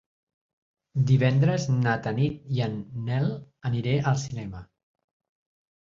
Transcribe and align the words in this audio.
Divendres 1.11 1.67
na 1.83 1.93
Tanit 2.07 2.49
i 2.57 2.63
en 2.69 2.79
Nel 3.11 3.31
aniré 3.71 3.95
al 4.13 4.21
cinema. 4.23 4.67